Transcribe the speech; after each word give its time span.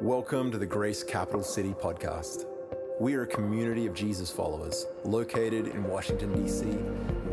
Welcome 0.00 0.52
to 0.52 0.58
the 0.58 0.66
Grace 0.66 1.02
Capital 1.02 1.42
City 1.42 1.74
podcast. 1.74 2.46
We 3.00 3.14
are 3.14 3.22
a 3.22 3.26
community 3.26 3.84
of 3.84 3.94
Jesus 3.94 4.30
followers 4.30 4.86
located 5.02 5.66
in 5.66 5.82
Washington, 5.82 6.40
D.C., 6.40 6.66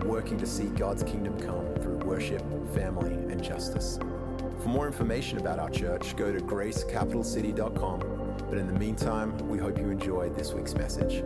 working 0.03 0.35
to 0.39 0.47
see 0.47 0.65
God's 0.69 1.03
kingdom 1.03 1.39
come 1.39 1.75
through 1.75 1.97
worship, 1.97 2.41
family, 2.73 3.13
and 3.31 3.43
justice. 3.43 3.99
For 4.63 4.69
more 4.69 4.87
information 4.87 5.37
about 5.37 5.59
our 5.59 5.69
church, 5.69 6.15
go 6.15 6.33
to 6.33 6.39
gracecapitalcity.com. 6.39 7.99
But 8.49 8.57
in 8.57 8.65
the 8.65 8.79
meantime, 8.79 9.37
we 9.47 9.59
hope 9.59 9.77
you 9.77 9.91
enjoy 9.91 10.29
this 10.29 10.51
week's 10.51 10.73
message. 10.73 11.23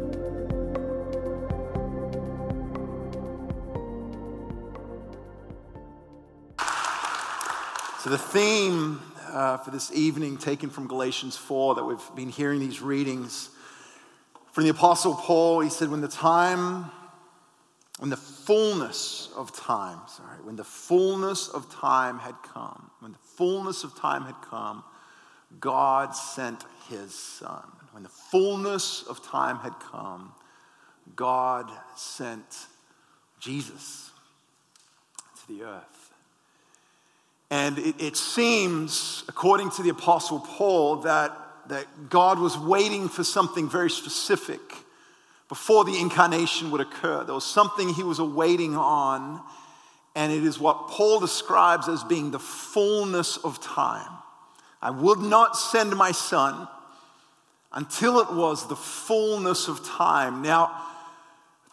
So, 8.04 8.10
the 8.10 8.18
theme 8.18 9.00
uh, 9.32 9.58
for 9.58 9.72
this 9.72 9.92
evening, 9.94 10.38
taken 10.38 10.70
from 10.70 10.88
Galatians 10.88 11.38
4, 11.38 11.76
that 11.76 11.84
we've 11.84 12.16
been 12.16 12.30
hearing 12.30 12.60
these 12.60 12.82
readings 12.82 13.50
from 14.52 14.64
the 14.64 14.72
Apostle 14.72 15.14
Paul, 15.14 15.62
he 15.62 15.70
said, 15.70 15.90
When 15.90 16.02
the 16.02 16.08
time, 16.08 16.92
when 18.00 18.10
the 18.10 18.18
fullness 18.18 19.30
of 19.36 19.56
time, 19.56 20.00
sorry, 20.08 20.40
when 20.44 20.56
the 20.56 20.64
fullness 20.64 21.48
of 21.48 21.72
time 21.72 22.20
had 22.20 22.36
come, 22.44 22.90
when 23.00 23.12
the 23.12 23.18
fullness 23.38 23.84
of 23.84 23.96
time 23.98 24.24
had 24.24 24.36
come, 24.42 24.84
God 25.60 26.12
sent 26.12 26.66
his 26.90 27.14
son. 27.14 27.64
When 27.92 28.04
the 28.04 28.10
fullness 28.10 29.04
of 29.04 29.24
time 29.24 29.60
had 29.60 29.80
come, 29.80 30.34
God 31.16 31.72
sent 31.96 32.68
Jesus 33.40 34.12
to 35.42 35.48
the 35.48 35.64
earth. 35.64 35.99
And 37.52 37.80
it, 37.80 37.96
it, 38.00 38.16
seems, 38.16 39.24
according 39.28 39.72
to 39.72 39.84
the 39.84 39.90
Apostle 39.90 40.40
Paul, 40.40 40.98
that, 40.98 41.36
that 41.68 42.10
God 42.10 42.40
was 42.40 42.58
waiting 42.58 43.10
for 43.10 43.24
something 43.24 43.70
very 43.70 43.90
specific 43.90 44.60
before 45.48 45.84
the 45.84 46.00
incarnation 46.00 46.70
would 46.70 46.82
occur. 46.82 47.24
There 47.24 47.34
was 47.34 47.46
something 47.46 47.90
he 47.90 48.04
was 48.04 48.20
awaiting 48.20 48.76
on, 48.76 49.42
and 50.16 50.32
it 50.32 50.44
is 50.44 50.60
what 50.60 50.90
Paul 50.90 51.20
describes 51.20 51.90
as 51.90 52.04
being 52.04 52.30
the 52.30 52.40
fullness 52.40 53.38
of 53.38 53.60
time. 53.60 54.12
I 54.82 54.92
would 54.92 55.20
not 55.20 55.58
send 55.58 55.96
my 55.96 56.12
son 56.12 56.68
until 57.72 58.20
it 58.20 58.32
was 58.32 58.68
the 58.68 58.76
fullness 58.76 59.68
of 59.68 59.84
time. 59.84 60.44
Now, 60.44 60.72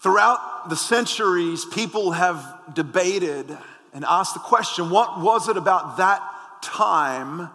throughout 0.02 0.68
the 0.70 0.77
centuries, 0.77 1.66
people 1.66 2.12
have 2.12 2.44
debated 2.74 3.56
and 3.97 4.05
ask 4.05 4.34
the 4.34 4.41
question 4.41 4.91
what 4.91 5.20
was 5.20 5.48
it 5.48 5.56
about 5.56 5.97
that 5.97 6.22
time 6.62 7.48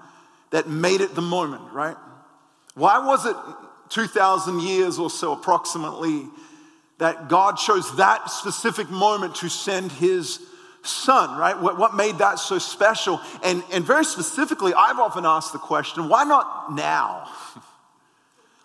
that 0.49 0.67
made 0.67 0.99
it 0.99 1.13
the 1.15 1.21
moment, 1.21 1.61
right? 1.71 1.95
Why 2.73 3.05
was 3.05 3.25
it 3.27 3.35
2,000 3.89 4.59
years 4.59 4.97
or 4.97 5.09
so 5.09 5.33
approximately 5.33 6.23
that 6.97 7.29
God 7.29 7.57
chose 7.57 7.95
that 7.97 8.29
specific 8.31 8.89
moment 8.89 9.35
to 9.35 9.49
send 9.49 9.91
his 9.91 10.39
son, 10.81 11.37
right? 11.37 11.57
What, 11.59 11.77
what 11.77 11.95
made 11.95 12.17
that 12.17 12.39
so 12.39 12.57
special? 12.57 13.21
And, 13.43 13.63
and 13.71 13.85
very 13.85 14.03
specifically, 14.03 14.73
I've 14.73 14.99
often 14.99 15.25
asked 15.25 15.53
the 15.53 15.59
question 15.59 16.09
why 16.09 16.23
not 16.25 16.73
now? 16.73 17.29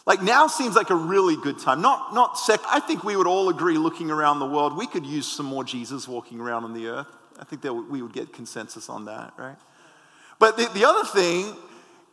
Like 0.09 0.23
now 0.23 0.47
seems 0.47 0.77
like 0.77 0.91
a 0.91 0.95
really 0.95 1.35
good 1.35 1.59
time. 1.59 1.83
Not, 1.83 2.15
not 2.15 2.39
sec. 2.39 2.61
I 2.69 2.79
think 2.79 3.03
we 3.03 3.17
would 3.17 3.27
all 3.27 3.49
agree 3.49 3.77
looking 3.77 4.09
around 4.09 4.39
the 4.39 4.47
world, 4.47 4.77
we 4.77 4.87
could 4.87 5.05
use 5.05 5.27
some 5.27 5.47
more 5.47 5.65
Jesus 5.65 6.07
walking 6.07 6.39
around 6.39 6.63
on 6.63 6.75
the 6.75 6.87
earth. 6.87 7.09
I 7.39 7.45
think 7.45 7.63
that 7.63 7.75
we 7.75 8.03
would 8.03 8.13
get 8.13 8.33
consensus 8.33 8.89
on 8.89 9.05
that, 9.07 9.33
right? 9.37 9.57
But 10.39 10.57
the, 10.57 10.69
the 10.75 10.85
other 10.85 11.05
thing, 11.05 11.55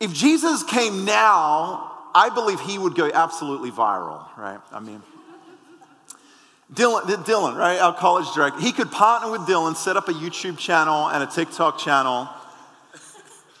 if 0.00 0.12
Jesus 0.12 0.62
came 0.62 1.04
now, 1.04 1.92
I 2.14 2.30
believe 2.30 2.60
he 2.60 2.78
would 2.78 2.94
go 2.94 3.10
absolutely 3.12 3.70
viral, 3.70 4.24
right? 4.36 4.60
I 4.72 4.80
mean, 4.80 5.02
Dylan, 6.72 7.02
Dylan, 7.24 7.56
right, 7.56 7.78
our 7.78 7.94
college 7.94 8.32
director, 8.34 8.60
he 8.60 8.72
could 8.72 8.90
partner 8.90 9.30
with 9.30 9.42
Dylan, 9.42 9.76
set 9.76 9.96
up 9.96 10.08
a 10.08 10.12
YouTube 10.12 10.58
channel 10.58 11.08
and 11.08 11.22
a 11.22 11.26
TikTok 11.26 11.78
channel, 11.78 12.28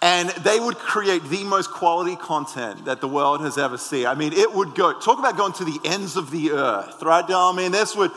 and 0.00 0.28
they 0.28 0.60
would 0.60 0.76
create 0.76 1.24
the 1.24 1.44
most 1.44 1.70
quality 1.70 2.16
content 2.16 2.84
that 2.86 3.00
the 3.00 3.08
world 3.08 3.40
has 3.40 3.56
ever 3.56 3.78
seen. 3.78 4.06
I 4.06 4.14
mean, 4.14 4.32
it 4.32 4.52
would 4.52 4.74
go, 4.74 4.98
talk 4.98 5.18
about 5.18 5.36
going 5.36 5.52
to 5.54 5.64
the 5.64 5.78
ends 5.84 6.16
of 6.16 6.30
the 6.30 6.52
earth, 6.52 7.02
right? 7.02 7.24
I 7.28 7.52
mean, 7.56 7.72
this 7.72 7.96
would, 7.96 8.10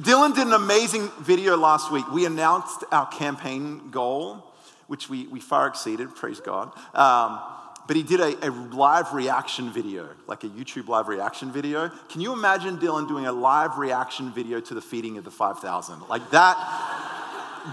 Dylan 0.00 0.34
did 0.34 0.46
an 0.46 0.54
amazing 0.54 1.10
video 1.20 1.56
last 1.56 1.92
week. 1.92 2.10
We 2.10 2.24
announced 2.24 2.84
our 2.90 3.06
campaign 3.06 3.90
goal, 3.90 4.42
which 4.86 5.10
we, 5.10 5.26
we 5.26 5.40
far 5.40 5.66
exceeded, 5.66 6.14
praise 6.14 6.40
God. 6.40 6.72
Um, 6.94 7.40
but 7.86 7.96
he 7.96 8.02
did 8.02 8.20
a, 8.20 8.46
a, 8.46 8.50
live 8.50 9.12
reaction 9.12 9.70
video, 9.70 10.08
like 10.26 10.44
a 10.44 10.48
YouTube 10.48 10.88
live 10.88 11.08
reaction 11.08 11.52
video. 11.52 11.90
Can 12.08 12.20
you 12.20 12.32
imagine 12.32 12.78
Dylan 12.78 13.06
doing 13.06 13.26
a 13.26 13.32
live 13.32 13.76
reaction 13.76 14.32
video 14.32 14.60
to 14.60 14.74
the 14.74 14.80
feeding 14.80 15.18
of 15.18 15.24
the 15.24 15.30
5,000? 15.30 16.08
Like 16.08 16.30
that, 16.30 16.56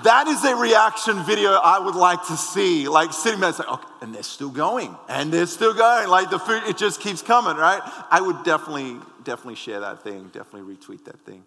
that 0.03 0.28
is 0.28 0.44
a 0.44 0.56
reaction 0.56 1.24
video 1.24 1.51
I 1.51 1.80
would 1.80 1.96
like 1.96 2.25
to 2.28 2.36
see. 2.36 2.90
Like 2.90 3.13
sitting 3.13 3.40
there, 3.40 3.51
it's 3.51 3.59
like, 3.59 3.69
okay, 3.69 3.88
and 4.01 4.13
they're 4.13 4.24
still 4.24 4.50
going, 4.50 4.94
and 5.07 5.31
they're 5.31 5.46
still 5.46 5.74
going. 5.74 6.09
Like 6.09 6.31
the 6.31 6.40
food, 6.40 6.63
it 6.68 6.78
just 6.78 7.00
keeps 7.00 7.22
coming, 7.22 7.56
right? 7.56 7.81
I 8.12 8.19
would 8.19 8.44
definitely, 8.44 8.97
definitely 9.24 9.56
share 9.56 9.80
that 9.80 10.03
thing, 10.03 10.30
definitely 10.34 10.75
retweet 10.75 11.06
that 11.06 11.19
thing. 11.22 11.44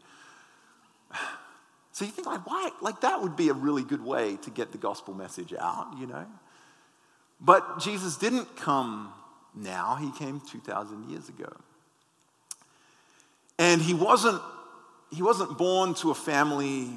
So 1.94 2.06
you 2.06 2.10
think, 2.10 2.26
like, 2.26 2.46
why? 2.46 2.70
Like, 2.80 3.02
that 3.02 3.20
would 3.20 3.36
be 3.36 3.50
a 3.50 3.52
really 3.52 3.82
good 3.82 4.02
way 4.02 4.38
to 4.44 4.50
get 4.50 4.72
the 4.72 4.78
gospel 4.78 5.12
message 5.12 5.52
out, 5.52 5.94
you 5.98 6.06
know? 6.06 6.24
But 7.38 7.80
Jesus 7.80 8.16
didn't 8.16 8.56
come 8.56 9.12
now, 9.54 9.96
he 9.96 10.10
came 10.12 10.40
2,000 10.40 11.10
years 11.10 11.28
ago. 11.28 11.52
And 13.58 13.82
he 13.82 13.92
wasn't, 13.92 14.40
he 15.10 15.22
wasn't 15.22 15.58
born 15.58 15.92
to 15.96 16.10
a 16.10 16.14
family 16.14 16.88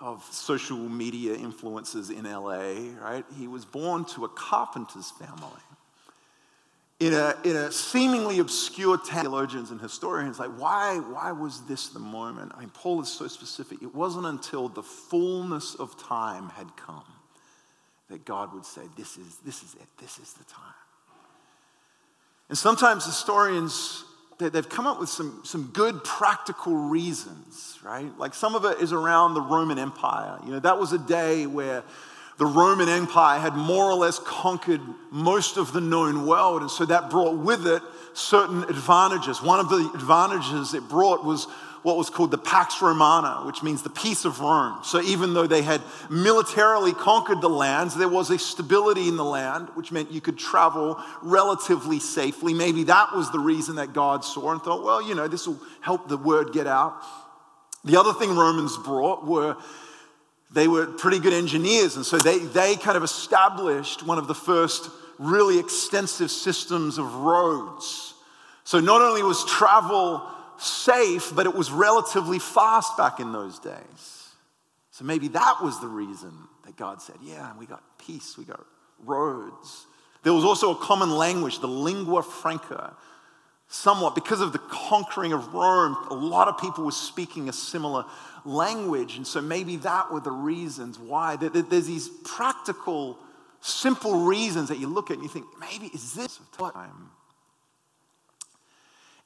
of 0.00 0.24
social 0.32 0.78
media 0.78 1.36
influencers 1.36 2.10
in 2.10 2.24
LA, 2.24 2.98
right? 3.04 3.24
He 3.38 3.46
was 3.46 3.66
born 3.66 4.06
to 4.06 4.24
a 4.24 4.28
carpenter's 4.30 5.10
family 5.10 5.62
in 7.02 7.14
a, 7.14 7.34
in 7.42 7.56
a 7.56 7.72
seemingly 7.72 8.38
obscure 8.38 8.96
theologians 8.96 9.72
and 9.72 9.80
historians, 9.80 10.38
like, 10.38 10.56
why, 10.56 10.98
why 10.98 11.32
was 11.32 11.62
this 11.62 11.88
the 11.88 11.98
moment? 11.98 12.52
I 12.54 12.60
mean, 12.60 12.70
Paul 12.70 13.02
is 13.02 13.08
so 13.08 13.26
specific. 13.26 13.82
It 13.82 13.92
wasn't 13.92 14.26
until 14.26 14.68
the 14.68 14.84
fullness 14.84 15.74
of 15.74 16.00
time 16.00 16.50
had 16.50 16.76
come 16.76 17.02
that 18.08 18.24
God 18.24 18.54
would 18.54 18.64
say, 18.64 18.82
This 18.96 19.16
is, 19.16 19.38
this 19.44 19.64
is 19.64 19.74
it, 19.74 19.88
this 19.98 20.20
is 20.20 20.32
the 20.34 20.44
time. 20.44 20.74
And 22.48 22.56
sometimes 22.56 23.04
historians, 23.04 24.04
they've 24.38 24.68
come 24.68 24.86
up 24.86 25.00
with 25.00 25.08
some, 25.08 25.40
some 25.44 25.70
good 25.72 26.04
practical 26.04 26.76
reasons, 26.76 27.80
right? 27.82 28.16
Like 28.16 28.32
some 28.32 28.54
of 28.54 28.64
it 28.64 28.80
is 28.80 28.92
around 28.92 29.34
the 29.34 29.40
Roman 29.40 29.78
Empire. 29.78 30.38
You 30.44 30.52
know, 30.52 30.60
that 30.60 30.78
was 30.78 30.92
a 30.92 30.98
day 30.98 31.46
where 31.46 31.82
the 32.42 32.46
Roman 32.46 32.88
Empire 32.88 33.38
had 33.38 33.54
more 33.54 33.84
or 33.84 33.94
less 33.94 34.18
conquered 34.18 34.80
most 35.12 35.56
of 35.56 35.72
the 35.72 35.80
known 35.80 36.26
world, 36.26 36.62
and 36.62 36.68
so 36.68 36.84
that 36.84 37.08
brought 37.08 37.36
with 37.38 37.68
it 37.68 37.80
certain 38.14 38.64
advantages. 38.64 39.40
One 39.40 39.60
of 39.60 39.68
the 39.68 39.88
advantages 39.94 40.74
it 40.74 40.88
brought 40.88 41.24
was 41.24 41.44
what 41.84 41.96
was 41.96 42.10
called 42.10 42.32
the 42.32 42.38
Pax 42.38 42.82
Romana, 42.82 43.46
which 43.46 43.62
means 43.62 43.84
the 43.84 43.90
peace 43.90 44.24
of 44.24 44.40
Rome. 44.40 44.80
So 44.82 45.00
even 45.02 45.34
though 45.34 45.46
they 45.46 45.62
had 45.62 45.82
militarily 46.10 46.92
conquered 46.94 47.40
the 47.40 47.48
lands, 47.48 47.94
there 47.94 48.08
was 48.08 48.28
a 48.30 48.40
stability 48.40 49.06
in 49.06 49.16
the 49.16 49.24
land, 49.24 49.68
which 49.74 49.92
meant 49.92 50.10
you 50.10 50.20
could 50.20 50.36
travel 50.36 51.00
relatively 51.22 52.00
safely. 52.00 52.54
Maybe 52.54 52.82
that 52.84 53.14
was 53.14 53.30
the 53.30 53.38
reason 53.38 53.76
that 53.76 53.92
God 53.92 54.24
saw 54.24 54.50
and 54.50 54.60
thought, 54.60 54.82
well, 54.82 55.00
you 55.00 55.14
know, 55.14 55.28
this 55.28 55.46
will 55.46 55.60
help 55.80 56.08
the 56.08 56.16
word 56.16 56.52
get 56.52 56.66
out. 56.66 57.04
The 57.84 58.00
other 58.00 58.12
thing 58.12 58.34
Romans 58.34 58.76
brought 58.78 59.24
were 59.24 59.56
they 60.52 60.68
were 60.68 60.86
pretty 60.86 61.18
good 61.18 61.32
engineers, 61.32 61.96
and 61.96 62.04
so 62.04 62.18
they, 62.18 62.38
they 62.38 62.76
kind 62.76 62.96
of 62.96 63.02
established 63.02 64.02
one 64.02 64.18
of 64.18 64.26
the 64.26 64.34
first 64.34 64.90
really 65.18 65.58
extensive 65.58 66.30
systems 66.30 66.98
of 66.98 67.14
roads. 67.14 68.14
So 68.64 68.80
not 68.80 69.00
only 69.00 69.22
was 69.22 69.44
travel 69.44 70.22
safe, 70.58 71.34
but 71.34 71.46
it 71.46 71.54
was 71.54 71.70
relatively 71.70 72.38
fast 72.38 72.96
back 72.96 73.18
in 73.18 73.32
those 73.32 73.58
days. 73.58 74.28
So 74.90 75.04
maybe 75.04 75.28
that 75.28 75.62
was 75.62 75.80
the 75.80 75.88
reason 75.88 76.32
that 76.64 76.76
God 76.76 77.00
said, 77.00 77.16
Yeah, 77.22 77.52
we 77.58 77.66
got 77.66 77.82
peace, 77.98 78.36
we 78.36 78.44
got 78.44 78.64
roads. 79.04 79.86
There 80.22 80.32
was 80.32 80.44
also 80.44 80.72
a 80.72 80.76
common 80.76 81.10
language, 81.10 81.58
the 81.58 81.66
lingua 81.66 82.22
franca. 82.22 82.94
Somewhat 83.74 84.14
because 84.14 84.42
of 84.42 84.52
the 84.52 84.58
conquering 84.58 85.32
of 85.32 85.54
Rome, 85.54 85.96
a 86.10 86.14
lot 86.14 86.46
of 86.46 86.58
people 86.58 86.84
were 86.84 86.90
speaking 86.90 87.48
a 87.48 87.54
similar 87.54 88.04
language. 88.44 89.16
And 89.16 89.26
so 89.26 89.40
maybe 89.40 89.76
that 89.76 90.12
were 90.12 90.20
the 90.20 90.30
reasons 90.30 90.98
why. 90.98 91.36
There's 91.36 91.86
these 91.86 92.10
practical, 92.22 93.18
simple 93.62 94.26
reasons 94.26 94.68
that 94.68 94.78
you 94.78 94.88
look 94.88 95.10
at 95.10 95.14
and 95.14 95.22
you 95.22 95.30
think, 95.30 95.46
maybe 95.58 95.86
is 95.86 96.12
this 96.12 96.38
time? 96.58 97.12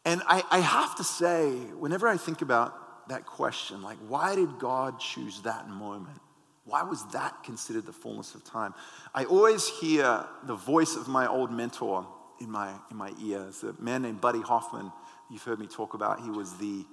And 0.04 0.22
I, 0.28 0.44
I 0.48 0.60
have 0.60 0.94
to 0.98 1.02
say, 1.02 1.50
whenever 1.76 2.06
I 2.06 2.16
think 2.16 2.40
about 2.40 3.08
that 3.08 3.26
question, 3.26 3.82
like, 3.82 3.98
why 4.06 4.36
did 4.36 4.60
God 4.60 5.00
choose 5.00 5.40
that 5.40 5.68
moment? 5.68 6.20
Why 6.66 6.84
was 6.84 7.04
that 7.08 7.42
considered 7.42 7.84
the 7.84 7.92
fullness 7.92 8.36
of 8.36 8.44
time? 8.44 8.74
I 9.12 9.24
always 9.24 9.66
hear 9.66 10.24
the 10.44 10.54
voice 10.54 10.94
of 10.94 11.08
my 11.08 11.26
old 11.26 11.50
mentor, 11.50 12.06
in 12.40 12.50
my, 12.50 12.72
in 12.90 12.96
my 12.96 13.12
ears. 13.22 13.62
A 13.62 13.74
man 13.80 14.02
named 14.02 14.20
Buddy 14.20 14.40
Hoffman, 14.40 14.92
you've 15.30 15.42
heard 15.42 15.58
me 15.58 15.66
talk 15.66 15.94
about, 15.94 16.20
he 16.20 16.30
was 16.30 16.56
the 16.58 16.84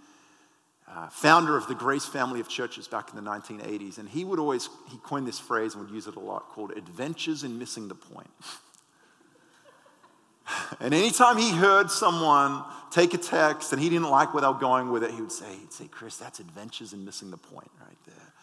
uh, 0.87 1.07
founder 1.09 1.55
of 1.55 1.67
the 1.67 1.75
Grace 1.75 2.05
family 2.05 2.39
of 2.39 2.47
churches 2.47 2.87
back 2.87 3.09
in 3.09 3.23
the 3.23 3.29
1980s. 3.29 3.97
And 3.97 4.09
he 4.09 4.25
would 4.25 4.39
always, 4.39 4.69
he 4.91 4.97
coined 4.97 5.27
this 5.27 5.39
phrase 5.39 5.75
and 5.75 5.85
would 5.85 5.93
use 5.93 6.07
it 6.07 6.15
a 6.15 6.19
lot 6.19 6.49
called 6.49 6.71
adventures 6.71 7.43
in 7.43 7.57
missing 7.57 7.87
the 7.87 7.95
point. 7.95 8.31
and 10.79 10.93
anytime 10.93 11.37
he 11.37 11.51
heard 11.51 11.89
someone 11.89 12.63
take 12.91 13.13
a 13.13 13.17
text 13.17 13.73
and 13.73 13.81
he 13.81 13.89
didn't 13.89 14.09
like 14.09 14.33
were 14.33 14.41
going 14.53 14.91
with 14.91 15.03
it, 15.03 15.11
he 15.11 15.21
would 15.21 15.31
say, 15.31 15.45
he'd 15.59 15.73
say, 15.73 15.87
Chris, 15.87 16.17
that's 16.17 16.39
adventures 16.39 16.93
in 16.93 17.05
missing 17.05 17.31
the 17.31 17.37
point 17.37 17.71
right 17.79 17.97
there. 18.05 18.33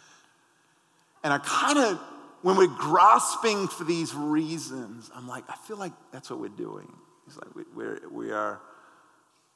And 1.22 1.32
I 1.32 1.38
kind 1.38 1.78
of, 1.78 2.00
when 2.42 2.56
we're 2.56 2.66
grasping 2.66 3.68
for 3.68 3.84
these 3.84 4.14
reasons, 4.14 5.10
I'm 5.14 5.28
like, 5.28 5.44
I 5.48 5.56
feel 5.56 5.76
like 5.76 5.92
that's 6.12 6.30
what 6.30 6.40
we're 6.40 6.48
doing. 6.48 6.90
It's 7.26 7.36
like 7.36 7.48
we're, 7.74 8.00
we 8.10 8.32
are 8.32 8.60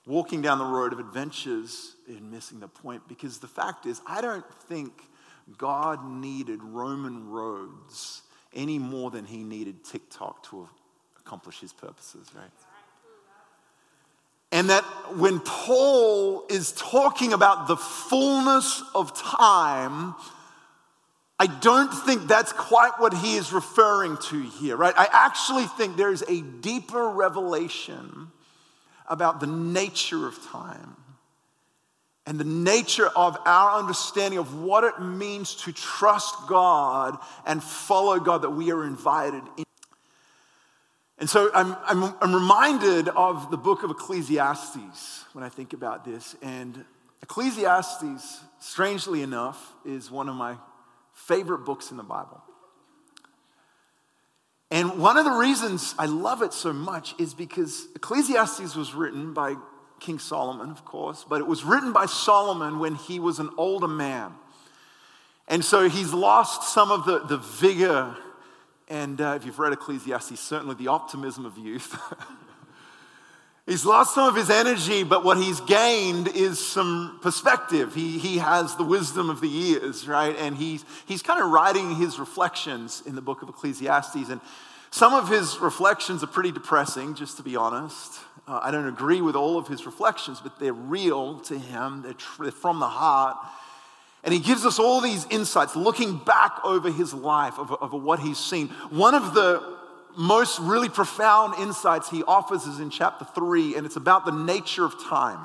walking 0.07 0.43
down 0.43 0.59
the 0.59 0.65
road 0.65 0.93
of 0.93 0.99
adventures 0.99 1.97
in 2.07 2.31
missing 2.31 2.61
the 2.61 2.69
point 2.69 3.09
because 3.09 3.39
the 3.39 3.49
fact 3.49 3.87
is, 3.87 4.01
I 4.07 4.21
don't 4.21 4.45
think 4.69 4.93
God 5.57 6.07
needed 6.07 6.63
Roman 6.63 7.29
roads 7.31 8.23
any 8.55 8.79
more 8.79 9.11
than 9.11 9.25
he 9.25 9.43
needed 9.43 9.85
TikTok 9.85 10.49
to 10.51 10.69
accomplish 11.19 11.61
his 11.61 11.73
purposes, 11.73 12.29
right? 12.35 12.51
And 14.53 14.71
that 14.71 14.85
when 15.17 15.41
Paul 15.41 16.47
is 16.49 16.71
talking 16.73 17.33
about 17.33 17.67
the 17.67 17.77
fullness 17.77 18.83
of 18.95 19.13
time, 19.19 20.15
I 21.39 21.47
don't 21.47 21.93
think 21.93 22.29
that's 22.29 22.53
quite 22.53 22.93
what 22.99 23.13
he 23.13 23.35
is 23.35 23.53
referring 23.53 24.19
to 24.29 24.43
here, 24.43 24.77
right? 24.77 24.95
I 24.97 25.09
actually 25.11 25.67
think 25.67 25.97
there 25.97 26.13
is 26.13 26.23
a 26.29 26.41
deeper 26.41 27.09
revelation 27.09 28.31
about 29.09 29.41
the 29.41 29.47
nature 29.47 30.27
of 30.29 30.41
time 30.47 30.97
and 32.27 32.39
the 32.39 32.45
nature 32.45 33.09
of 33.09 33.37
our 33.45 33.79
understanding 33.79 34.39
of 34.39 34.63
what 34.63 34.85
it 34.85 35.01
means 35.01 35.57
to 35.57 35.73
trust 35.73 36.35
God 36.49 37.19
and 37.47 37.63
follow 37.63 38.19
God 38.19 38.43
that 38.43 38.51
we 38.51 38.71
are 38.71 38.85
invited 38.87 39.43
in. 39.59 39.65
And 41.19 41.29
so 41.29 41.51
I'm, 41.55 41.77
I'm, 41.85 42.15
I'm 42.21 42.35
reminded 42.35 43.09
of 43.09 43.51
the 43.51 43.57
book 43.57 43.83
of 43.83 43.91
Ecclesiastes 43.91 45.25
when 45.33 45.45
I 45.45 45.49
think 45.49 45.73
about 45.73 46.05
this. 46.05 46.35
And 46.43 46.85
Ecclesiastes, 47.23 48.41
strangely 48.59 49.23
enough, 49.23 49.75
is 49.85 50.11
one 50.11 50.29
of 50.29 50.35
my 50.35 50.57
favorite 51.27 51.65
books 51.65 51.91
in 51.91 51.97
the 51.97 52.03
Bible. 52.03 52.43
And 54.71 54.99
one 54.99 55.17
of 55.17 55.25
the 55.25 55.31
reasons 55.31 55.95
I 55.99 56.07
love 56.07 56.43
it 56.43 56.53
so 56.53 56.73
much 56.73 57.15
is 57.19 57.35
because 57.35 57.87
Ecclesiastes 57.95 58.75
was 58.75 58.95
written 58.95 59.33
by 59.33 59.57
King 60.01 60.19
Solomon, 60.19 60.71
of 60.71 60.85
course, 60.85 61.25
but 61.29 61.41
it 61.41 61.47
was 61.47 61.65
written 61.65 61.93
by 61.93 62.07
Solomon 62.07 62.79
when 62.79 62.95
he 62.95 63.21
was 63.21 63.39
an 63.39 63.51
older 63.57 63.89
man. 63.89 64.33
And 65.47 65.65
so 65.65 65.89
he's 65.89 66.13
lost 66.13 66.75
some 66.75 66.91
of 66.91 67.05
the, 67.05 67.21
the 67.21 67.37
vigor 67.37 68.17
and 68.89 69.21
uh, 69.21 69.35
if 69.37 69.47
you've 69.47 69.59
read 69.59 69.73
Ecclesiastes, 69.73 70.39
certainly 70.39 70.75
the 70.75 70.89
optimism 70.89 71.47
of 71.47 71.57
youth. 71.57 71.99
He's 73.67 73.87
lost 73.87 74.15
some 74.15 74.29
of 74.29 74.37
his 74.37 74.51
energy, 74.51 75.05
but 75.05 75.25
what 75.25 75.39
he's 75.39 75.59
gained 75.61 76.29
is 76.29 76.65
some 76.65 77.19
perspective. 77.23 77.95
He, 77.95 78.19
he 78.19 78.37
has 78.37 78.77
the 78.77 78.85
wisdom 78.85 79.31
of 79.31 79.41
the 79.41 79.49
years, 79.49 80.07
right? 80.07 80.37
And 80.39 80.55
he's, 80.55 80.85
he's 81.07 81.23
kind 81.23 81.43
of 81.43 81.51
writing 81.51 81.97
his 81.97 82.19
reflections 82.19 83.03
in 83.07 83.15
the 83.15 83.23
book 83.23 83.41
of 83.41 83.49
Ecclesiastes. 83.49 84.29
And 84.29 84.43
some 84.91 85.15
of 85.15 85.31
his 85.31 85.59
reflections 85.61 86.23
are 86.23 86.27
pretty 86.27 86.53
depressing, 86.53 87.15
just 87.15 87.39
to 87.39 87.43
be 87.43 87.57
honest. 87.57 88.21
Uh, 88.47 88.61
I 88.63 88.71
don't 88.71 88.87
agree 88.87 89.23
with 89.23 89.35
all 89.35 89.57
of 89.57 89.67
his 89.67 89.87
reflections, 89.87 90.41
but 90.43 90.61
they're 90.61 90.75
real 90.75 91.41
to 91.41 91.59
him, 91.59 92.03
they're, 92.03 92.13
tr- 92.13 92.43
they're 92.43 92.53
from 92.53 92.81
the 92.81 92.89
heart. 92.89 93.39
And 94.25 94.35
he 94.35 94.41
gives 94.41 94.67
us 94.67 94.79
all 94.79 95.01
these 95.01 95.27
insights, 95.31 95.75
looking 95.75 96.19
back 96.19 96.59
over 96.65 96.91
his 96.91 97.15
life, 97.15 97.59
over, 97.59 97.77
over 97.81 97.97
what 97.97 98.21
he's 98.21 98.39
seen. 98.39 98.69
One 98.91 99.15
of 99.15 99.33
the 99.33 99.74
most 100.17 100.59
really 100.59 100.89
profound 100.89 101.55
insights 101.59 102.11
he 102.11 102.23
offers 102.25 102.65
is 102.65 102.81
in 102.81 102.91
chapter 102.91 103.25
three, 103.25 103.77
and 103.77 103.87
it's 103.87 103.97
about 103.97 104.25
the 104.25 104.33
nature 104.33 104.85
of 104.85 104.95
time. 105.05 105.39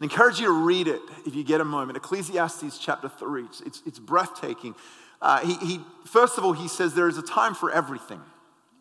I 0.00 0.04
encourage 0.04 0.38
you 0.38 0.46
to 0.46 0.52
read 0.52 0.88
it 0.88 1.00
if 1.24 1.34
you 1.34 1.42
get 1.44 1.60
a 1.60 1.64
moment. 1.64 1.96
Ecclesiastes 1.96 2.78
chapter 2.78 3.08
three, 3.08 3.44
it's, 3.44 3.60
it's, 3.62 3.82
it's 3.86 3.98
breathtaking. 3.98 4.74
Uh, 5.22 5.40
he, 5.40 5.54
he, 5.66 5.80
first 6.04 6.36
of 6.36 6.44
all, 6.44 6.52
he 6.52 6.68
says 6.68 6.94
there 6.94 7.08
is 7.08 7.18
a 7.18 7.22
time 7.22 7.54
for 7.54 7.70
everything. 7.72 8.20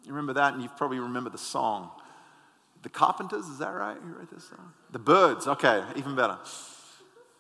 You 0.04 0.12
remember 0.12 0.34
that, 0.34 0.54
and 0.54 0.62
you 0.62 0.70
probably 0.78 1.00
remember 1.00 1.30
the 1.30 1.38
song. 1.38 1.90
The 2.84 2.90
Carpenters, 2.90 3.46
is 3.46 3.60
that 3.60 3.70
right? 3.70 3.96
You 3.96 4.14
wrote 4.14 4.30
this 4.30 4.50
song? 4.50 4.74
The 4.92 5.00
Byrds, 5.00 5.48
okay, 5.48 5.84
even 5.96 6.16
better 6.16 6.38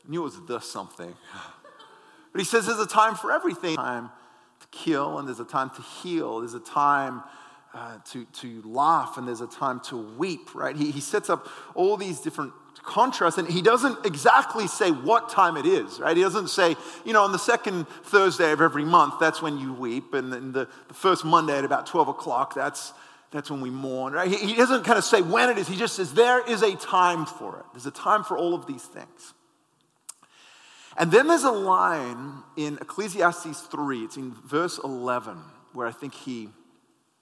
knew 0.07 0.21
it 0.21 0.23
was 0.23 0.45
the 0.45 0.59
something. 0.59 1.13
But 2.31 2.39
he 2.39 2.45
says 2.45 2.65
there's 2.65 2.79
a 2.79 2.87
time 2.87 3.15
for 3.15 3.31
everything 3.31 3.75
time 3.75 4.11
kill, 4.83 5.17
and 5.19 5.27
there's 5.27 5.39
a 5.39 5.45
time 5.45 5.69
to 5.71 5.81
heal, 5.81 6.39
there's 6.39 6.53
a 6.53 6.59
time 6.59 7.23
uh, 7.73 7.97
to, 8.11 8.25
to 8.25 8.61
laugh, 8.63 9.17
and 9.17 9.27
there's 9.27 9.41
a 9.41 9.47
time 9.47 9.79
to 9.81 9.97
weep, 9.97 10.55
right? 10.55 10.75
He, 10.75 10.91
he 10.91 11.01
sets 11.01 11.29
up 11.29 11.47
all 11.73 11.97
these 11.97 12.21
different 12.21 12.53
contrasts, 12.83 13.37
and 13.37 13.47
he 13.49 13.61
doesn't 13.61 14.05
exactly 14.05 14.67
say 14.67 14.91
what 14.91 15.29
time 15.29 15.57
it 15.57 15.65
is, 15.65 15.99
right? 15.99 16.15
He 16.15 16.23
doesn't 16.23 16.49
say, 16.49 16.75
you 17.03 17.13
know, 17.13 17.23
on 17.23 17.31
the 17.31 17.39
second 17.39 17.87
Thursday 18.03 18.51
of 18.51 18.61
every 18.61 18.85
month, 18.85 19.15
that's 19.19 19.41
when 19.41 19.57
you 19.57 19.73
weep, 19.73 20.13
and 20.13 20.31
then 20.31 20.51
the, 20.51 20.67
the 20.87 20.93
first 20.93 21.25
Monday 21.25 21.57
at 21.57 21.65
about 21.65 21.85
12 21.85 22.07
o'clock, 22.07 22.53
that's, 22.53 22.93
that's 23.31 23.51
when 23.51 23.59
we 23.61 23.69
mourn, 23.69 24.13
right? 24.13 24.29
He, 24.29 24.37
he 24.37 24.55
doesn't 24.55 24.85
kind 24.85 24.97
of 24.97 25.03
say 25.03 25.21
when 25.21 25.49
it 25.49 25.57
is, 25.57 25.67
he 25.67 25.75
just 25.75 25.95
says 25.95 26.13
there 26.13 26.47
is 26.49 26.61
a 26.61 26.75
time 26.75 27.25
for 27.25 27.59
it. 27.59 27.65
There's 27.73 27.85
a 27.85 27.91
time 27.91 28.23
for 28.23 28.37
all 28.37 28.55
of 28.55 28.65
these 28.67 28.83
things. 28.83 29.34
And 30.97 31.11
then 31.11 31.27
there's 31.27 31.43
a 31.43 31.51
line 31.51 32.43
in 32.55 32.77
Ecclesiastes 32.79 33.61
3, 33.61 34.03
it's 34.03 34.17
in 34.17 34.33
verse 34.45 34.79
11, 34.81 35.37
where 35.73 35.87
I 35.87 35.91
think 35.91 36.13
he, 36.13 36.49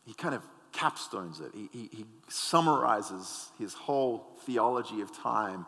he 0.06 0.14
kind 0.14 0.36
of 0.36 0.44
capstones 0.72 1.42
it. 1.42 1.52
He, 1.54 1.70
he, 1.72 1.90
he 1.92 2.06
summarizes 2.28 3.50
his 3.58 3.74
whole 3.74 4.28
theology 4.46 5.02
of 5.02 5.16
time. 5.16 5.66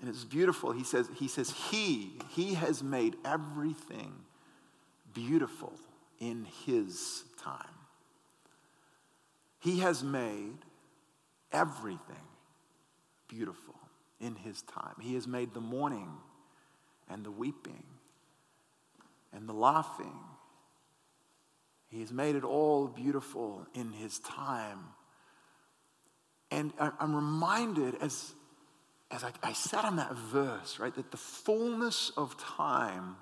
And 0.00 0.08
it's 0.08 0.24
beautiful. 0.24 0.72
He 0.72 0.84
says, 0.84 1.08
he 1.16 1.28
says, 1.28 1.50
He, 1.70 2.12
He 2.30 2.54
has 2.54 2.82
made 2.82 3.16
everything 3.24 4.12
beautiful 5.12 5.72
in 6.18 6.46
His 6.66 7.24
time. 7.42 7.56
He 9.60 9.80
has 9.80 10.02
made 10.02 10.58
everything 11.52 12.00
beautiful 13.28 13.74
in 14.20 14.34
His 14.34 14.62
time. 14.62 14.94
He 15.00 15.14
has 15.14 15.26
made 15.26 15.54
the 15.54 15.60
morning 15.60 16.08
and 17.08 17.24
the 17.24 17.30
weeping 17.30 17.84
and 19.32 19.48
the 19.48 19.52
laughing. 19.52 20.18
He 21.88 22.00
has 22.00 22.12
made 22.12 22.34
it 22.34 22.44
all 22.44 22.88
beautiful 22.88 23.66
in 23.74 23.92
His 23.92 24.18
time. 24.20 24.80
And 26.50 26.72
I'm 26.78 27.14
reminded 27.14 27.96
as, 28.00 28.32
as 29.10 29.24
I, 29.24 29.32
I 29.42 29.52
sat 29.52 29.84
on 29.84 29.96
that 29.96 30.14
verse, 30.14 30.78
right, 30.78 30.94
that 30.94 31.10
the 31.10 31.16
fullness 31.16 32.12
of 32.16 32.36
time 32.38 33.16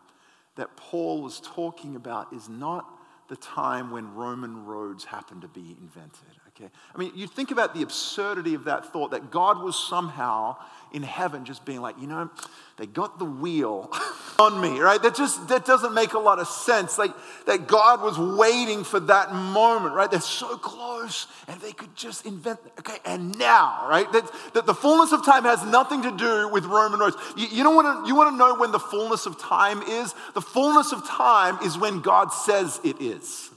that 0.56 0.76
Paul 0.76 1.22
was 1.22 1.40
talking 1.40 1.96
about 1.96 2.32
is 2.32 2.48
not 2.48 2.86
the 3.28 3.36
time 3.36 3.90
when 3.90 4.14
Roman 4.14 4.66
roads 4.66 5.04
happened 5.04 5.42
to 5.42 5.48
be 5.48 5.76
invented. 5.80 6.36
Okay? 6.56 6.70
I 6.94 6.98
mean, 6.98 7.12
you 7.14 7.26
think 7.26 7.50
about 7.50 7.74
the 7.74 7.82
absurdity 7.82 8.54
of 8.54 8.64
that 8.64 8.92
thought 8.92 9.12
that 9.12 9.30
God 9.30 9.62
was 9.62 9.76
somehow 9.76 10.56
in 10.92 11.02
heaven 11.02 11.46
just 11.46 11.64
being 11.64 11.80
like, 11.80 11.98
you 11.98 12.06
know, 12.06 12.30
they 12.76 12.86
got 12.86 13.18
the 13.18 13.24
wheel 13.24 13.90
on 14.38 14.60
me, 14.60 14.78
right? 14.80 15.02
That 15.02 15.14
just 15.14 15.48
that 15.48 15.64
doesn't 15.64 15.94
make 15.94 16.12
a 16.12 16.18
lot 16.18 16.38
of 16.38 16.46
sense. 16.46 16.98
Like 16.98 17.12
that 17.46 17.66
God 17.66 18.02
was 18.02 18.18
waiting 18.18 18.84
for 18.84 19.00
that 19.00 19.32
moment, 19.34 19.94
right? 19.94 20.10
They're 20.10 20.20
so 20.20 20.58
close 20.58 21.26
and 21.48 21.58
they 21.62 21.72
could 21.72 21.94
just 21.96 22.26
invent, 22.26 22.60
okay, 22.78 22.98
and 23.06 23.38
now, 23.38 23.86
right? 23.88 24.10
That, 24.12 24.30
that 24.52 24.66
the 24.66 24.74
fullness 24.74 25.12
of 25.12 25.24
time 25.24 25.44
has 25.44 25.64
nothing 25.64 26.02
to 26.02 26.14
do 26.14 26.48
with 26.48 26.66
Roman 26.66 27.00
roads. 27.00 27.16
You, 27.36 27.46
you 27.46 27.62
don't 27.62 27.74
want 27.74 28.04
to 28.04 28.08
you 28.08 28.14
want 28.14 28.30
to 28.30 28.36
know 28.36 28.54
when 28.54 28.72
the 28.72 28.80
fullness 28.80 29.24
of 29.24 29.38
time 29.38 29.82
is? 29.82 30.14
The 30.34 30.42
fullness 30.42 30.92
of 30.92 31.06
time 31.06 31.58
is 31.64 31.78
when 31.78 32.00
God 32.00 32.28
says 32.28 32.80
it 32.84 33.00
is. 33.00 33.51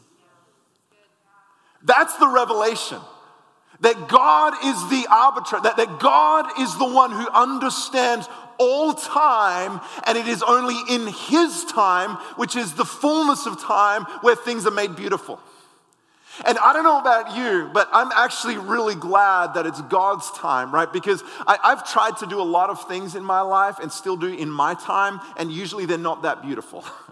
That's 1.86 2.16
the 2.18 2.28
revelation. 2.28 3.00
That 3.82 4.08
God 4.08 4.54
is 4.66 4.90
the 4.90 5.06
arbiter, 5.12 5.60
that, 5.62 5.78
that 5.78 6.00
God 6.00 6.60
is 6.60 6.78
the 6.78 6.86
one 6.86 7.12
who 7.12 7.28
understands 7.30 8.28
all 8.58 8.94
time, 8.94 9.82
and 10.08 10.18
it 10.18 10.28
is 10.28 10.42
only 10.44 10.78
in 10.90 11.08
His 11.08 11.66
time, 11.66 12.18
which 12.38 12.56
is 12.56 12.74
the 12.74 12.86
fullness 12.86 13.46
of 13.46 13.62
time, 13.62 14.04
where 14.22 14.36
things 14.36 14.66
are 14.66 14.72
made 14.72 14.96
beautiful. 14.96 15.40
And 16.46 16.58
I 16.58 16.74
don't 16.74 16.84
know 16.84 17.00
about 17.00 17.36
you, 17.36 17.70
but 17.74 17.88
I'm 17.94 18.12
actually 18.14 18.58
really 18.58 18.96
glad 18.96 19.54
that 19.54 19.66
it's 19.66 19.82
God's 19.84 20.30
time, 20.32 20.74
right? 20.74 20.92
Because 20.92 21.24
I, 21.48 21.58
have 21.64 21.90
tried 21.90 22.18
to 22.18 22.28
do 22.28 22.42
a 22.42 22.44
lot 22.44 22.70
of 22.70 22.88
things 22.88 23.16
in 23.16 23.24
my 23.24 23.42
life 23.42 23.80
and 23.80 23.92
still 23.92 24.18
do 24.18 24.28
in 24.28 24.50
my 24.50 24.74
time, 24.74 25.22
and 25.38 25.52
usually 25.52 25.86
they're 25.86 25.98
not 25.98 26.24
that 26.24 26.42
beautiful. 26.42 26.84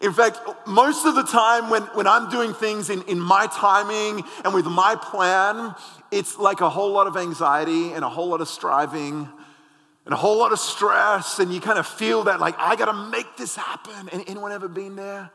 In 0.00 0.12
fact, 0.12 0.38
most 0.66 1.06
of 1.06 1.16
the 1.16 1.24
time 1.24 1.70
when, 1.70 1.82
when 1.94 2.06
I'm 2.06 2.30
doing 2.30 2.54
things 2.54 2.88
in, 2.88 3.02
in 3.02 3.18
my 3.18 3.48
timing 3.52 4.24
and 4.44 4.54
with 4.54 4.66
my 4.66 4.94
plan, 4.94 5.74
it's 6.12 6.38
like 6.38 6.60
a 6.60 6.70
whole 6.70 6.92
lot 6.92 7.08
of 7.08 7.16
anxiety 7.16 7.92
and 7.92 8.04
a 8.04 8.08
whole 8.08 8.28
lot 8.28 8.40
of 8.40 8.48
striving 8.48 9.28
and 10.04 10.14
a 10.14 10.16
whole 10.16 10.38
lot 10.38 10.52
of 10.52 10.60
stress. 10.60 11.40
And 11.40 11.52
you 11.52 11.60
kind 11.60 11.80
of 11.80 11.86
feel 11.86 12.24
that, 12.24 12.38
like, 12.38 12.54
I 12.58 12.76
got 12.76 12.86
to 12.86 12.92
make 13.10 13.36
this 13.36 13.56
happen. 13.56 14.08
And 14.12 14.22
anyone 14.28 14.52
ever 14.52 14.68
been 14.68 14.94
there? 14.94 15.30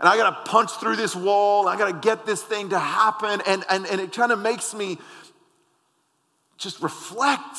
And 0.00 0.08
I 0.08 0.16
got 0.16 0.44
to 0.44 0.50
punch 0.50 0.70
through 0.72 0.96
this 0.96 1.14
wall. 1.14 1.68
I 1.68 1.76
got 1.76 1.92
to 1.92 2.08
get 2.08 2.24
this 2.24 2.42
thing 2.42 2.70
to 2.70 2.78
happen. 2.78 3.42
And, 3.46 3.62
and, 3.68 3.86
and 3.86 4.00
it 4.00 4.12
kind 4.12 4.32
of 4.32 4.38
makes 4.38 4.72
me 4.74 4.96
just 6.56 6.80
reflect 6.80 7.58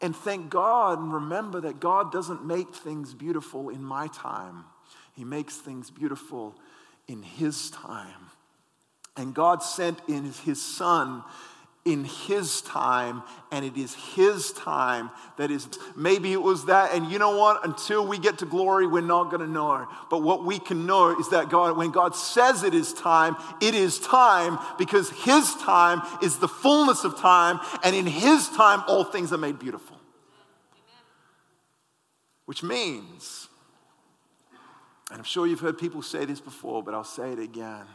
and 0.00 0.14
thank 0.14 0.48
God 0.48 1.00
and 1.00 1.12
remember 1.12 1.62
that 1.62 1.80
God 1.80 2.12
doesn't 2.12 2.46
make 2.46 2.74
things 2.74 3.14
beautiful 3.14 3.68
in 3.68 3.82
my 3.82 4.06
time. 4.08 4.64
He 5.16 5.24
makes 5.24 5.56
things 5.56 5.90
beautiful 5.90 6.54
in 7.08 7.22
His 7.22 7.70
time. 7.70 8.30
And 9.16 9.34
God 9.34 9.62
sent 9.62 9.98
in 10.08 10.32
His 10.44 10.62
Son 10.62 11.24
in 11.86 12.04
His 12.04 12.60
time, 12.62 13.22
and 13.52 13.64
it 13.64 13.76
is 13.76 13.94
His 13.94 14.52
time 14.52 15.10
that 15.38 15.50
is. 15.50 15.68
Maybe 15.96 16.32
it 16.32 16.42
was 16.42 16.66
that, 16.66 16.92
and 16.92 17.10
you 17.10 17.18
know 17.18 17.38
what? 17.38 17.64
Until 17.64 18.06
we 18.06 18.18
get 18.18 18.38
to 18.38 18.46
glory, 18.46 18.86
we're 18.86 19.00
not 19.00 19.30
going 19.30 19.40
to 19.40 19.50
know. 19.50 19.86
But 20.10 20.22
what 20.22 20.44
we 20.44 20.58
can 20.58 20.84
know 20.84 21.18
is 21.18 21.30
that 21.30 21.48
God, 21.48 21.76
when 21.76 21.92
God 21.92 22.14
says 22.14 22.64
it 22.64 22.74
is 22.74 22.92
time, 22.92 23.36
it 23.62 23.74
is 23.74 24.00
time 24.00 24.58
because 24.78 25.08
His 25.10 25.54
time 25.62 26.02
is 26.22 26.38
the 26.38 26.48
fullness 26.48 27.04
of 27.04 27.18
time, 27.18 27.60
and 27.82 27.94
in 27.94 28.06
His 28.06 28.48
time, 28.50 28.82
all 28.88 29.04
things 29.04 29.32
are 29.32 29.38
made 29.38 29.58
beautiful. 29.58 29.96
Which 32.46 32.62
means 32.62 33.48
and 35.10 35.18
I'm 35.18 35.24
sure 35.24 35.46
you've 35.46 35.60
heard 35.60 35.78
people 35.78 36.02
say 36.02 36.24
this 36.24 36.40
before, 36.40 36.82
but 36.82 36.94
I'll 36.94 37.04
say 37.04 37.32
it 37.32 37.38
again. 37.38 37.86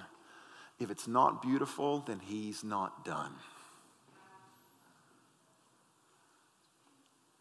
If 0.80 0.89
it's 0.89 1.08
not 1.08 1.41
beautiful, 1.41 2.00
then 2.00 2.20
he's 2.20 2.63
not 2.63 3.03
done. 3.03 3.34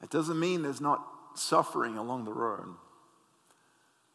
It 0.03 0.11
doesn't 0.11 0.39
mean 0.39 0.63
there's 0.63 0.81
not 0.81 1.05
suffering 1.35 1.97
along 1.97 2.25
the 2.25 2.33
road. 2.33 2.75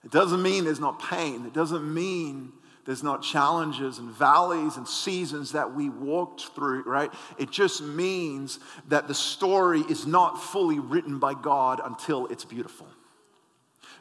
It 0.04 0.12
doesn't 0.12 0.42
mean 0.42 0.66
there's 0.66 0.80
not 0.80 1.02
pain. 1.02 1.46
It 1.46 1.54
doesn't 1.54 1.92
mean 1.92 2.52
there's 2.86 3.02
not 3.02 3.24
challenges 3.24 3.98
and 3.98 4.12
valleys 4.12 4.78
and 4.78 4.88
seasons 4.88 5.54
that 5.54 5.74
we 5.74 5.90
walked 5.90 6.50
through, 6.54 6.84
right? 6.84 7.12
It 7.40 7.50
just 7.50 7.82
means 7.82 8.60
that 8.90 9.08
the 9.08 9.16
story 9.16 9.82
is 9.90 10.06
not 10.06 10.44
fully 10.44 10.80
written 10.80 11.18
by 11.18 11.34
God 11.34 11.82
until 11.84 12.28
it's 12.28 12.46
beautiful 12.46 12.88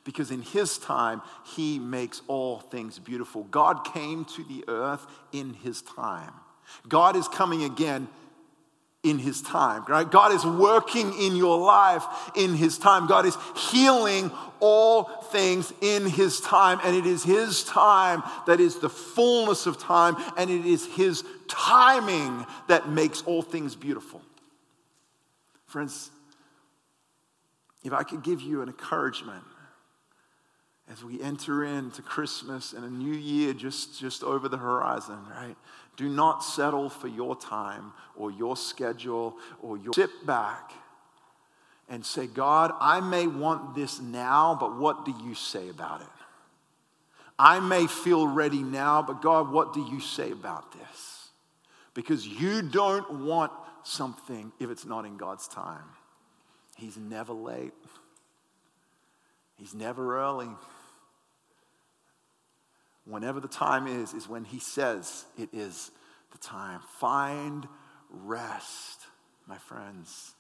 because 0.05 0.31
in 0.31 0.43
his 0.43 0.79
time, 0.79 1.23
he 1.45 1.79
makes 1.79 2.23
all 2.29 2.61
things 2.61 2.99
beautiful. 2.99 3.45
God 3.45 3.85
came 3.85 4.25
to 4.27 4.45
the 4.45 4.65
earth 4.69 5.07
in 5.33 5.55
his 5.55 5.83
time. 5.83 6.33
God 6.89 7.17
is 7.17 7.27
coming 7.29 7.65
again 7.65 8.09
in 9.03 9.19
his 9.19 9.43
time, 9.43 9.85
right? 9.87 10.11
God 10.11 10.33
is 10.33 10.45
working 10.45 11.13
in 11.21 11.37
your 11.37 11.59
life 11.59 12.05
in 12.35 12.55
his 12.55 12.79
time. 12.79 13.07
God 13.07 13.27
is 13.27 13.37
healing 13.71 14.31
all 14.61 15.05
things 15.05 15.73
in 15.83 16.07
his 16.07 16.41
time, 16.41 16.81
and 16.83 16.97
it 16.97 17.05
is 17.05 17.23
his 17.23 17.65
time 17.65 18.23
that 18.47 18.61
is 18.61 18.79
the 18.79 18.89
fullness 18.89 19.67
of 19.67 19.79
time, 19.79 20.17
and 20.39 20.49
it 20.51 20.65
is 20.65 20.87
his 20.87 21.23
timing 21.49 22.47
that 22.69 22.89
makes 22.89 23.23
all 23.23 23.43
things 23.43 23.77
beautiful. 23.77 24.23
Friends, 25.67 26.11
if 27.85 27.93
I 27.93 28.05
could 28.05 28.23
give 28.23 28.41
you 28.41 28.63
an 28.63 28.69
encouragement, 28.69 29.45
as 30.93 31.03
we 31.03 31.21
enter 31.23 31.65
into 31.65 32.03
Christmas 32.03 32.73
and 32.73 32.85
a 32.85 32.91
new 32.91 33.15
year 33.15 33.55
just, 33.55 33.99
just 33.99 34.23
over 34.23 34.49
the 34.49 34.59
horizon, 34.59 35.19
right? 35.31 35.57
Do 35.97 36.09
not 36.09 36.41
settle 36.41 36.91
for 36.91 37.09
your 37.09 37.37
time 37.37 37.93
or 38.17 38.31
your 38.31 38.57
schedule 38.57 39.37
or 39.63 39.79
your. 39.79 39.95
Sit 39.95 40.27
back 40.27 40.73
and 41.89 42.05
say, 42.05 42.27
God, 42.27 42.73
I 42.81 43.01
may 43.01 43.27
want 43.27 43.75
this 43.75 44.01
now, 44.01 44.57
but 44.59 44.77
what 44.77 45.05
do 45.05 45.15
you 45.25 45.35
say 45.35 45.69
about 45.69 46.01
it? 46.01 46.07
I 47.39 47.61
may 47.61 47.87
feel 47.87 48.27
ready 48.27 48.63
now, 48.63 49.03
but 49.03 49.23
God, 49.23 49.51
what 49.51 49.73
do 49.73 49.81
you 49.91 50.01
say 50.01 50.31
about 50.31 50.73
this? 50.73 51.29
Because 51.95 52.27
you 52.27 52.63
don't 52.63 53.25
want 53.25 53.53
something 53.83 54.53
if 54.61 54.71
it's 54.71 54.85
not 54.85 55.05
in 55.05 55.17
God's 55.17 55.49
time. 55.49 55.85
He's 56.77 56.97
never 56.97 57.33
late, 57.33 57.73
He's 59.57 59.75
never 59.75 60.19
early 60.19 60.49
whenever 63.05 63.41
the 63.41 63.49
time 63.49 63.87
is, 63.87 64.15
is 64.15 64.29
when 64.29 64.45
He 64.45 64.59
says 64.59 65.25
it 65.39 65.49
is 65.53 65.91
the 66.33 66.39
time. 66.39 66.81
Find 66.99 67.67
rest, 68.11 69.01
my 69.47 69.59
friends, 69.59 70.35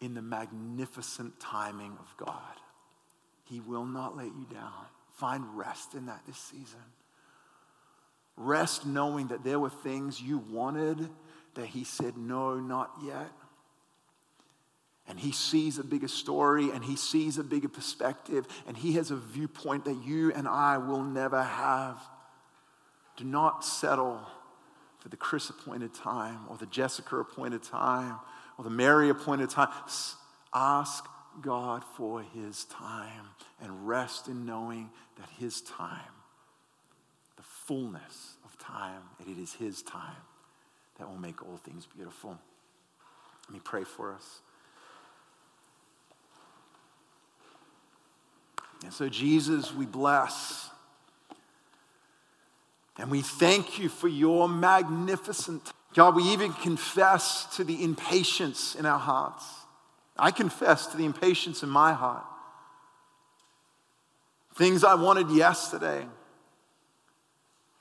in 0.00 0.14
the 0.14 0.22
magnificent 0.22 1.38
timing 1.40 1.96
of 1.98 2.16
God. 2.16 2.40
He 3.44 3.60
will 3.60 3.86
not 3.86 4.16
let 4.16 4.26
you 4.26 4.46
down. 4.52 4.86
Find 5.16 5.56
rest 5.56 5.94
in 5.94 6.06
that 6.06 6.22
this 6.26 6.38
season. 6.38 6.78
Rest 8.36 8.86
knowing 8.86 9.28
that 9.28 9.42
there 9.42 9.58
were 9.58 9.70
things 9.70 10.20
you 10.20 10.38
wanted 10.38 11.08
that 11.54 11.66
He 11.66 11.84
said, 11.84 12.16
no, 12.16 12.60
not 12.60 12.92
yet 13.04 13.30
and 15.08 15.18
he 15.18 15.32
sees 15.32 15.78
a 15.78 15.84
bigger 15.84 16.06
story 16.06 16.70
and 16.70 16.84
he 16.84 16.94
sees 16.94 17.38
a 17.38 17.42
bigger 17.42 17.68
perspective 17.68 18.46
and 18.66 18.76
he 18.76 18.92
has 18.92 19.10
a 19.10 19.16
viewpoint 19.16 19.86
that 19.86 19.96
you 20.04 20.32
and 20.32 20.46
I 20.46 20.76
will 20.76 21.02
never 21.02 21.42
have. 21.42 21.98
Do 23.16 23.24
not 23.24 23.64
settle 23.64 24.20
for 25.00 25.08
the 25.08 25.16
Chris 25.16 25.48
appointed 25.48 25.94
time 25.94 26.40
or 26.48 26.56
the 26.58 26.66
Jessica 26.66 27.16
appointed 27.16 27.62
time 27.62 28.16
or 28.58 28.64
the 28.64 28.70
Mary 28.70 29.08
appointed 29.08 29.48
time. 29.48 29.70
Ask 30.54 31.06
God 31.40 31.84
for 31.96 32.22
his 32.22 32.64
time 32.66 33.24
and 33.62 33.88
rest 33.88 34.28
in 34.28 34.44
knowing 34.44 34.90
that 35.16 35.28
his 35.38 35.62
time, 35.62 36.12
the 37.36 37.42
fullness 37.42 38.34
of 38.44 38.58
time, 38.58 39.02
and 39.18 39.28
it 39.28 39.40
is 39.40 39.54
his 39.54 39.82
time 39.82 40.16
that 40.98 41.08
will 41.08 41.16
make 41.16 41.42
all 41.42 41.56
things 41.56 41.86
beautiful. 41.86 42.38
Let 43.46 43.54
me 43.54 43.60
pray 43.64 43.84
for 43.84 44.12
us. 44.12 44.40
And 48.84 48.92
so, 48.92 49.08
Jesus, 49.08 49.74
we 49.74 49.86
bless. 49.86 50.70
And 52.98 53.10
we 53.10 53.22
thank 53.22 53.78
you 53.78 53.88
for 53.88 54.08
your 54.08 54.48
magnificent. 54.48 55.72
God, 55.94 56.16
we 56.16 56.24
even 56.24 56.52
confess 56.52 57.56
to 57.56 57.64
the 57.64 57.82
impatience 57.82 58.74
in 58.74 58.86
our 58.86 58.98
hearts. 58.98 59.44
I 60.18 60.30
confess 60.32 60.86
to 60.88 60.96
the 60.96 61.04
impatience 61.04 61.62
in 61.62 61.68
my 61.68 61.92
heart. 61.92 62.24
Things 64.56 64.82
I 64.82 64.96
wanted 64.96 65.30
yesterday, 65.30 66.04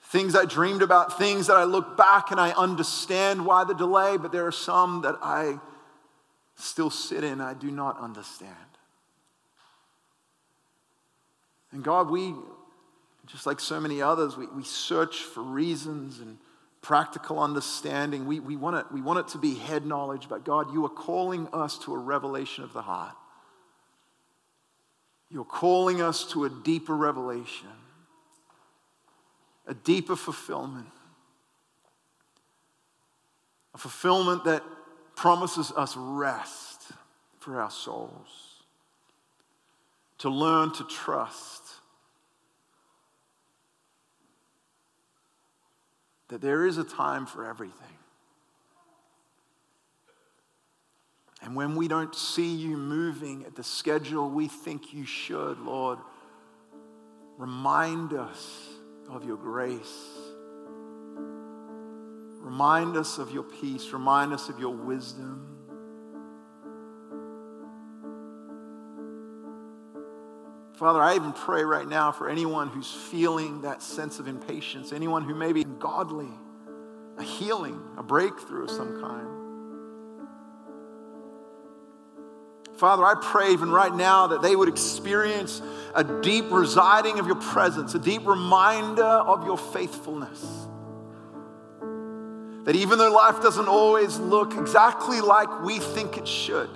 things 0.03 0.35
I 0.35 0.45
dreamed 0.45 0.83
about, 0.83 1.17
things 1.17 1.47
that 1.47 1.57
I 1.57 1.63
look 1.63 1.97
back 1.97 2.29
and 2.29 2.39
I 2.39 2.51
understand 2.51 3.43
why 3.43 3.63
the 3.63 3.73
delay, 3.73 4.17
but 4.17 4.31
there 4.31 4.45
are 4.45 4.51
some 4.51 5.01
that 5.01 5.15
I 5.21 5.59
still 6.55 6.91
sit 6.91 7.23
in, 7.23 7.41
I 7.41 7.55
do 7.55 7.71
not 7.71 7.99
understand. 7.99 8.53
And 11.71 11.83
God, 11.83 12.09
we, 12.09 12.33
just 13.25 13.45
like 13.45 13.59
so 13.59 13.79
many 13.79 14.01
others, 14.01 14.37
we, 14.37 14.47
we 14.47 14.63
search 14.63 15.17
for 15.17 15.41
reasons 15.41 16.19
and 16.19 16.37
practical 16.81 17.39
understanding. 17.39 18.25
We, 18.25 18.39
we, 18.39 18.55
want 18.55 18.77
it, 18.77 18.85
we 18.91 19.01
want 19.01 19.19
it 19.19 19.27
to 19.29 19.37
be 19.37 19.55
head 19.55 19.85
knowledge, 19.85 20.27
but 20.29 20.45
God, 20.45 20.73
you 20.73 20.85
are 20.85 20.89
calling 20.89 21.47
us 21.51 21.77
to 21.79 21.93
a 21.93 21.97
revelation 21.97 22.63
of 22.63 22.73
the 22.73 22.81
heart. 22.81 23.15
You're 25.29 25.43
calling 25.43 26.01
us 26.01 26.31
to 26.31 26.45
a 26.45 26.49
deeper 26.49 26.95
revelation, 26.95 27.67
a 29.65 29.73
deeper 29.73 30.15
fulfillment, 30.15 30.87
a 33.75 33.77
fulfillment 33.77 34.45
that 34.45 34.63
promises 35.15 35.73
us 35.75 35.97
rest 35.97 36.83
for 37.39 37.59
our 37.59 37.71
souls 37.71 38.56
to 40.19 40.29
learn 40.29 40.71
to 40.73 40.83
trust 40.85 41.63
that 46.29 46.41
there 46.41 46.65
is 46.65 46.77
a 46.77 46.83
time 46.83 47.25
for 47.25 47.49
everything. 47.49 47.73
And 51.41 51.55
when 51.55 51.75
we 51.75 51.87
don't 51.87 52.13
see 52.15 52.53
you 52.53 52.75
moving 52.75 53.45
at 53.45 53.55
the 53.55 53.63
schedule 53.63 54.29
we 54.29 54.47
think 54.47 54.93
you 54.93 55.05
should, 55.05 55.59
Lord, 55.59 55.99
remind 57.37 58.13
us 58.13 58.67
of 59.09 59.23
your 59.23 59.37
grace. 59.37 60.17
Remind 62.41 62.97
us 62.97 63.17
of 63.17 63.31
your 63.31 63.43
peace. 63.43 63.91
Remind 63.93 64.33
us 64.33 64.49
of 64.49 64.59
your 64.59 64.75
wisdom. 64.75 65.56
Father, 70.77 71.01
I 71.01 71.15
even 71.15 71.33
pray 71.33 71.63
right 71.63 71.87
now 71.87 72.11
for 72.11 72.29
anyone 72.29 72.67
who's 72.67 72.91
feeling 72.91 73.61
that 73.61 73.81
sense 73.81 74.19
of 74.19 74.27
impatience, 74.27 74.93
anyone 74.93 75.23
who 75.23 75.33
may 75.33 75.51
be 75.51 75.63
godly, 75.63 76.29
a 77.17 77.23
healing, 77.23 77.81
a 77.97 78.03
breakthrough 78.03 78.65
of 78.65 78.69
some 78.69 79.01
kind. 79.01 79.27
Father, 82.77 83.03
I 83.03 83.15
pray 83.19 83.53
even 83.53 83.71
right 83.71 83.91
now 83.91 84.27
that 84.27 84.43
they 84.43 84.55
would 84.55 84.69
experience 84.69 85.63
a 85.95 86.03
deep 86.03 86.45
residing 86.51 87.17
of 87.17 87.25
your 87.25 87.37
presence, 87.37 87.95
a 87.95 87.99
deep 87.99 88.27
reminder 88.27 89.01
of 89.01 89.47
your 89.47 89.57
faithfulness. 89.57 90.45
That 92.65 92.75
even 92.75 92.99
though 92.99 93.11
life 93.11 93.41
doesn't 93.41 93.67
always 93.67 94.19
look 94.19 94.53
exactly 94.55 95.21
like 95.21 95.63
we 95.63 95.79
think 95.79 96.19
it 96.19 96.27
should, 96.27 96.69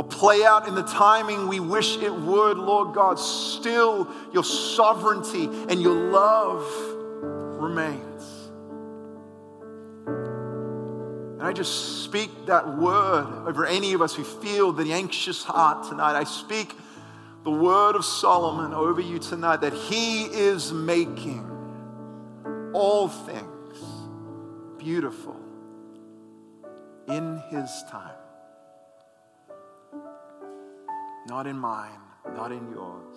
or 0.00 0.04
play 0.04 0.42
out 0.46 0.66
in 0.66 0.74
the 0.74 0.82
timing 0.82 1.46
we 1.46 1.60
wish 1.60 1.98
it 1.98 2.10
would, 2.10 2.56
Lord 2.56 2.94
God, 2.94 3.18
still 3.18 4.08
your 4.32 4.42
sovereignty 4.42 5.44
and 5.44 5.82
your 5.82 5.92
love 5.92 6.64
remains. 7.60 8.48
And 11.38 11.42
I 11.42 11.52
just 11.52 12.02
speak 12.02 12.30
that 12.46 12.78
word 12.78 13.44
over 13.46 13.66
any 13.66 13.92
of 13.92 14.00
us 14.00 14.14
who 14.14 14.24
feel 14.24 14.72
the 14.72 14.90
anxious 14.94 15.44
heart 15.44 15.86
tonight. 15.86 16.18
I 16.18 16.24
speak 16.24 16.74
the 17.44 17.50
word 17.50 17.94
of 17.94 18.02
Solomon 18.02 18.72
over 18.72 19.02
you 19.02 19.18
tonight 19.18 19.60
that 19.60 19.74
he 19.74 20.22
is 20.22 20.72
making 20.72 21.46
all 22.72 23.06
things 23.06 23.76
beautiful 24.78 25.36
in 27.06 27.42
his 27.50 27.68
time. 27.90 28.14
Not 31.30 31.46
in 31.46 31.56
mine, 31.56 32.00
not 32.34 32.50
in 32.50 32.72
yours. 32.72 33.16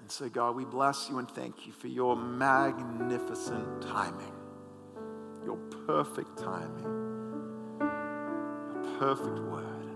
And 0.00 0.10
so, 0.10 0.28
God, 0.28 0.56
we 0.56 0.64
bless 0.64 1.08
you 1.08 1.18
and 1.18 1.30
thank 1.30 1.68
you 1.68 1.72
for 1.72 1.86
your 1.86 2.16
magnificent 2.16 3.82
timing, 3.82 4.32
your 5.44 5.56
perfect 5.86 6.36
timing, 6.36 6.82
your 7.78 8.98
perfect 8.98 9.38
word. 9.38 9.94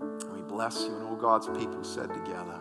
And 0.00 0.34
we 0.34 0.42
bless 0.42 0.82
you, 0.82 0.96
and 0.96 1.04
all 1.04 1.14
God's 1.14 1.46
people 1.46 1.84
said 1.84 2.12
together. 2.12 2.58